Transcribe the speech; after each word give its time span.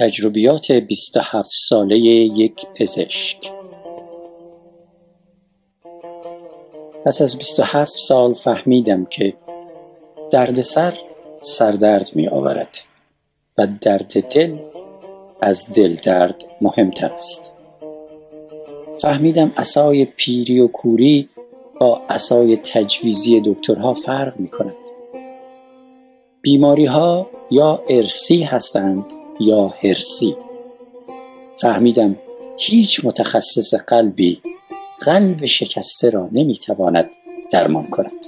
تجربیات 0.00 0.72
27 0.72 1.50
ساله 1.52 1.96
یک 1.96 2.66
پزشک. 2.74 3.52
پس 7.04 7.22
از 7.22 7.38
27 7.38 7.92
سال 7.96 8.34
فهمیدم 8.34 9.04
که 9.04 9.34
دردسر 10.30 10.98
سردرد 11.40 12.10
می 12.14 12.28
آورد 12.28 12.76
و 13.58 13.66
درد 13.80 14.28
دل 14.28 14.58
از 15.40 15.66
دل 15.74 15.94
درد 15.94 16.44
مهمتر 16.60 17.12
است. 17.12 17.52
فهمیدم 18.98 19.52
اسای 19.56 20.04
پیری 20.04 20.60
و 20.60 20.68
کوری 20.68 21.28
با 21.80 22.02
اسای 22.08 22.56
تجویزی 22.56 23.42
دکترها 23.44 23.94
فرق 23.94 24.40
می 24.40 24.48
کند. 24.48 24.76
بیماری 26.42 26.86
ها 26.86 27.30
یا 27.50 27.84
ارسی 27.88 28.42
هستند 28.42 29.23
یا 29.40 29.74
هرسی. 29.82 30.36
فهمیدم 31.60 32.16
هیچ 32.58 33.04
متخصص 33.04 33.74
قلبی 33.74 34.40
قلب 35.04 35.44
شکسته 35.44 36.10
را 36.10 36.28
نمی‌تواند 36.32 37.10
درمان 37.50 37.86
کند 37.86 38.26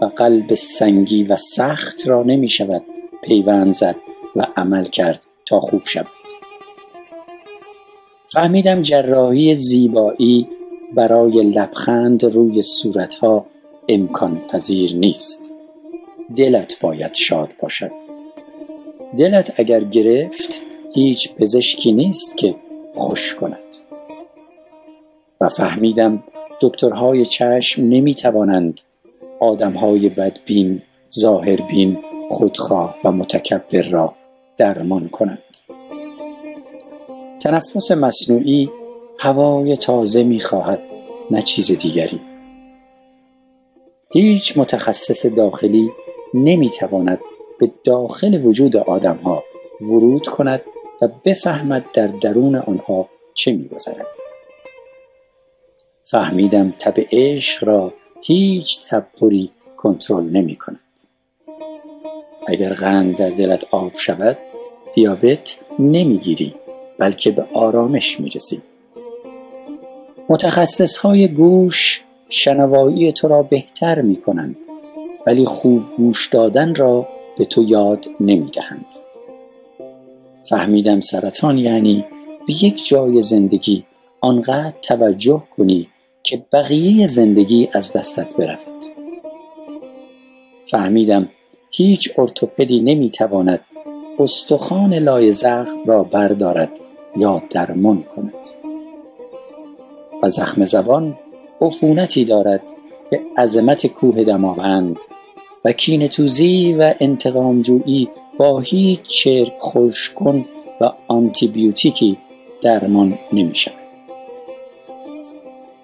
و 0.00 0.04
قلب 0.04 0.54
سنگی 0.54 1.24
و 1.24 1.36
سخت 1.36 2.08
را 2.08 2.22
نمی 2.22 2.48
شود 2.48 2.82
پیوند 3.22 3.74
زد 3.74 3.96
و 4.36 4.46
عمل 4.56 4.84
کرد 4.84 5.26
تا 5.46 5.60
خوب 5.60 5.82
شود. 5.84 6.06
فهمیدم 8.32 8.82
جراحی 8.82 9.54
زیبایی 9.54 10.48
برای 10.94 11.42
لبخند 11.42 12.24
روی 12.24 12.62
صورتها 12.62 13.46
امکان 13.88 14.46
پذیر 14.46 14.94
نیست. 14.94 15.54
دلت 16.36 16.80
باید 16.80 17.14
شاد 17.14 17.50
باشد. 17.62 18.17
دلت 19.16 19.60
اگر 19.60 19.84
گرفت 19.84 20.62
هیچ 20.94 21.34
پزشکی 21.34 21.92
نیست 21.92 22.36
که 22.36 22.54
خوش 22.94 23.34
کند. 23.34 23.76
و 25.40 25.48
فهمیدم 25.48 26.24
دکترهای 26.60 27.24
چشم 27.24 27.82
نمی 27.82 28.14
توانند 28.14 28.80
آدمهای 29.40 30.08
بدبین، 30.08 30.82
ظاهربین، 31.20 31.98
خودخواه 32.30 32.96
و 33.04 33.12
متکبر 33.12 33.82
را 33.82 34.14
درمان 34.56 35.08
کنند. 35.08 35.56
تنفس 37.40 37.90
مصنوعی 37.90 38.70
هوای 39.18 39.76
تازه 39.76 40.22
می 40.22 40.40
خواهد 40.40 40.82
نه 41.30 41.42
چیز 41.42 41.72
دیگری. 41.72 42.20
هیچ 44.12 44.58
متخصص 44.58 45.26
داخلی 45.26 45.90
نمی 46.34 46.70
تواند 46.70 47.20
به 47.60 47.70
داخل 47.84 48.44
وجود 48.44 48.76
آدمها 48.76 49.44
ورود 49.80 50.26
کند 50.26 50.60
و 51.02 51.08
بفهمد 51.24 51.84
در 51.92 52.06
درون 52.06 52.56
آنها 52.56 53.08
چه 53.34 53.52
میگذرد. 53.52 54.16
فهمیدم 56.04 56.70
تب 56.78 56.94
عشق 57.12 57.64
را 57.64 57.92
هیچ 58.22 58.90
تبری 58.90 59.50
کنترل 59.76 60.24
نمی 60.24 60.56
کند 60.56 60.80
اگر 62.46 62.72
قند 62.72 63.16
در 63.16 63.30
دلت 63.30 63.64
آب 63.70 63.96
شود 63.96 64.38
دیابت 64.94 65.56
نمی‌گیری 65.78 66.54
بلکه 66.98 67.30
به 67.30 67.48
آرامش 67.54 68.20
می‌رسی. 68.20 68.62
متخصص 70.28 70.98
های 70.98 71.28
گوش 71.28 72.02
شنوایی 72.28 73.12
تو 73.12 73.28
را 73.28 73.42
بهتر 73.42 74.02
می 74.02 74.16
کنند 74.16 74.56
ولی 75.26 75.44
خوب 75.44 75.82
گوش 75.96 76.28
دادن 76.28 76.74
را 76.74 77.08
به 77.38 77.44
تو 77.44 77.62
یاد 77.62 78.06
نمی 78.20 78.50
دهند. 78.50 78.94
فهمیدم 80.48 81.00
سرطان 81.00 81.58
یعنی 81.58 82.04
به 82.46 82.64
یک 82.64 82.88
جای 82.88 83.20
زندگی 83.20 83.84
آنقدر 84.20 84.74
توجه 84.82 85.42
کنی 85.56 85.88
که 86.22 86.42
بقیه 86.52 87.06
زندگی 87.06 87.68
از 87.72 87.92
دستت 87.92 88.36
برود 88.36 88.84
فهمیدم 90.70 91.28
هیچ 91.70 92.18
ارتوپدی 92.18 92.80
نمی‌تواند 92.80 93.60
استخوان 94.18 94.94
لای 94.94 95.32
زخم 95.32 95.84
را 95.86 96.04
بردارد 96.04 96.80
یا 97.16 97.42
درمان 97.50 98.02
کند 98.02 98.46
و 100.22 100.28
زخم 100.28 100.64
زبان 100.64 101.18
عفونتی 101.60 102.24
دارد 102.24 102.62
به 103.10 103.20
عظمت 103.36 103.86
کوه 103.86 104.24
دماوند 104.24 104.96
و 105.64 105.72
کینتوزی 105.72 106.72
و 106.72 106.94
انتقامجویی 107.00 108.08
با 108.38 108.60
هیچ 108.60 109.02
چرک 109.02 109.54
خوشکن 109.58 110.44
و 110.80 110.92
آنتیبیوتیکی 111.08 112.18
درمان 112.60 113.18
نمی 113.32 113.54
شود. 113.54 113.74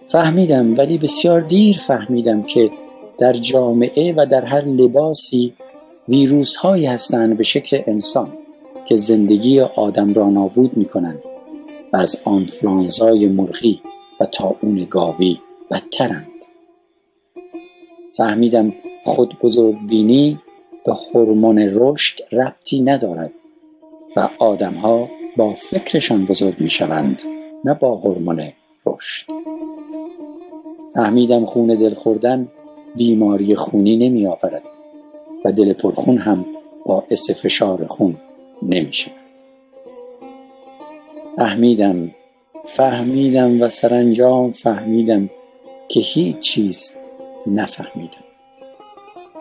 فهمیدم 0.09 0.77
ولی 0.77 0.99
بسیار 0.99 1.41
دیر 1.41 1.79
فهمیدم 1.79 2.43
که 2.43 2.71
در 3.19 3.33
جامعه 3.33 4.15
و 4.17 4.27
در 4.27 4.45
هر 4.45 4.65
لباسی 4.65 5.55
ویروس 6.09 6.57
هایی 6.57 6.87
هستند 6.87 7.37
به 7.37 7.45
شکل 7.45 7.83
انسان 7.87 8.33
که 8.85 8.97
زندگی 8.97 9.61
آدم 9.61 10.15
را 10.15 10.31
نابود 10.31 10.77
می 10.77 10.85
کنند 10.85 11.23
و 11.93 11.97
از 11.97 12.21
آنفلانزای 12.25 13.29
مرغی 13.29 13.81
و 14.21 14.25
تاون 14.25 14.87
گاوی 14.91 15.39
بدترند 15.71 16.27
فهمیدم 18.17 18.73
خود 19.05 19.37
بینی 19.89 20.39
به 20.87 20.93
هورمون 20.93 21.59
رشد 21.73 22.21
ربطی 22.33 22.81
ندارد 22.81 23.33
و 24.17 24.29
آدمها 24.39 25.09
با 25.37 25.55
فکرشان 25.55 26.27
بزرگ 26.27 26.61
می 26.61 26.71
شوند 26.71 27.23
نه 27.65 27.75
با 27.75 27.95
هورمون 27.95 28.43
رشد. 28.87 29.27
فهمیدم 30.95 31.45
خون 31.45 31.67
دل 31.67 31.95
خوردن 31.95 32.49
بیماری 32.97 33.55
خونی 33.55 33.97
نمی 33.97 34.27
آورد 34.27 34.65
و 35.45 35.53
دل 35.53 35.73
پرخون 35.73 36.19
هم 36.19 36.47
باعث 36.87 37.31
فشار 37.31 37.87
خون 37.87 38.17
نمی 38.63 38.93
شود 38.93 39.13
فهمیدم 41.37 42.11
فهمیدم 42.65 43.63
و 43.63 43.69
سرانجام 43.69 44.53
فهمیدم 44.53 45.31
که 45.89 46.01
هیچ 46.01 46.39
چیز 46.39 46.95
نفهمیدم. 47.47 48.34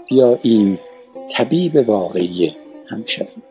بیاییم 0.09 0.79
طبیب 1.31 1.89
واقعی 1.89 2.55
هم 2.87 3.03
شویم 3.05 3.43